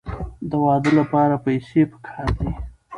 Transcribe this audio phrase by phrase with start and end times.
[0.49, 2.49] د واده لپاره پیسې پکار دي.